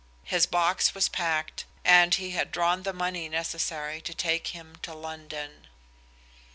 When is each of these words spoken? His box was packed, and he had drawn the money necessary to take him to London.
His 0.23 0.47
box 0.47 0.95
was 0.95 1.09
packed, 1.09 1.65
and 1.85 2.15
he 2.15 2.31
had 2.31 2.51
drawn 2.51 2.81
the 2.81 2.91
money 2.91 3.29
necessary 3.29 4.01
to 4.01 4.15
take 4.15 4.47
him 4.47 4.77
to 4.77 4.95
London. 4.95 5.67